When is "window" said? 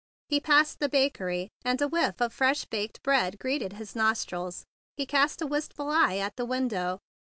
6.45-6.97